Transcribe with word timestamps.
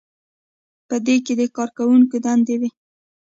په 0.87 0.95
دې 1.05 1.15
کې 1.25 1.33
د 1.39 1.41
کارکوونکي 1.55 2.17
دندې 2.25 2.55
وي. 2.61 2.69